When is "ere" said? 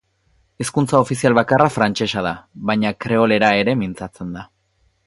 3.65-3.79